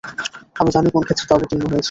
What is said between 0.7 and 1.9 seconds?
জানি কোন ক্ষেত্রে তা অবতীর্ণ হয়েছে।